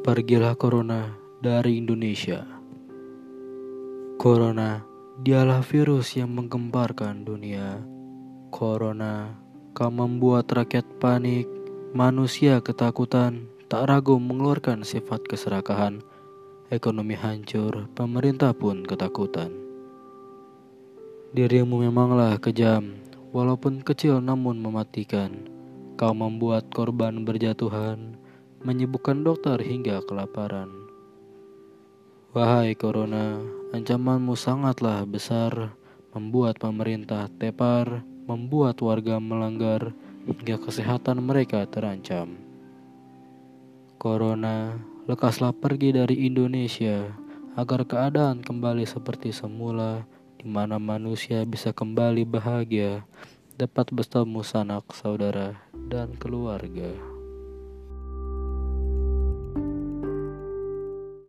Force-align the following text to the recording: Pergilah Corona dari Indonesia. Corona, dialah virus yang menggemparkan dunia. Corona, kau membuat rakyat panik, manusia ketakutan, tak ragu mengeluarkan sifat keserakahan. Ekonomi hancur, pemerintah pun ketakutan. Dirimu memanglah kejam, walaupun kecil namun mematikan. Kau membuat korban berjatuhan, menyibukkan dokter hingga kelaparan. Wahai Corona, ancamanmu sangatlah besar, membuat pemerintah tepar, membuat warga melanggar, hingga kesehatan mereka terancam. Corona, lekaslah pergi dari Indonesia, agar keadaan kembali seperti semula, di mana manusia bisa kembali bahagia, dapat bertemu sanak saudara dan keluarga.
Pergilah 0.00 0.56
Corona 0.56 1.12
dari 1.44 1.76
Indonesia. 1.76 2.40
Corona, 4.16 4.80
dialah 5.20 5.60
virus 5.60 6.16
yang 6.16 6.32
menggemparkan 6.32 7.20
dunia. 7.20 7.84
Corona, 8.48 9.36
kau 9.76 9.92
membuat 9.92 10.48
rakyat 10.48 10.88
panik, 10.96 11.44
manusia 11.92 12.64
ketakutan, 12.64 13.44
tak 13.68 13.92
ragu 13.92 14.16
mengeluarkan 14.16 14.88
sifat 14.88 15.20
keserakahan. 15.28 16.00
Ekonomi 16.72 17.12
hancur, 17.12 17.84
pemerintah 17.92 18.56
pun 18.56 18.88
ketakutan. 18.88 19.52
Dirimu 21.36 21.76
memanglah 21.84 22.40
kejam, 22.40 22.96
walaupun 23.36 23.84
kecil 23.84 24.24
namun 24.24 24.64
mematikan. 24.64 25.44
Kau 26.00 26.16
membuat 26.16 26.72
korban 26.72 27.28
berjatuhan, 27.28 28.16
menyibukkan 28.60 29.24
dokter 29.24 29.56
hingga 29.64 30.04
kelaparan. 30.04 30.68
Wahai 32.36 32.76
Corona, 32.76 33.40
ancamanmu 33.72 34.36
sangatlah 34.36 35.02
besar, 35.08 35.74
membuat 36.12 36.60
pemerintah 36.60 37.26
tepar, 37.40 38.04
membuat 38.28 38.78
warga 38.84 39.18
melanggar, 39.18 39.96
hingga 40.28 40.60
kesehatan 40.60 41.24
mereka 41.24 41.64
terancam. 41.66 42.38
Corona, 43.96 44.78
lekaslah 45.08 45.56
pergi 45.56 45.96
dari 45.96 46.28
Indonesia, 46.28 47.10
agar 47.58 47.82
keadaan 47.88 48.44
kembali 48.46 48.86
seperti 48.86 49.34
semula, 49.34 50.06
di 50.38 50.46
mana 50.46 50.78
manusia 50.78 51.42
bisa 51.48 51.74
kembali 51.74 52.22
bahagia, 52.28 53.02
dapat 53.58 53.90
bertemu 53.90 54.40
sanak 54.46 54.86
saudara 54.94 55.58
dan 55.90 56.14
keluarga. 56.16 57.09